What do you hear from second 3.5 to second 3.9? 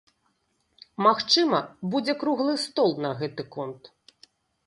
конт.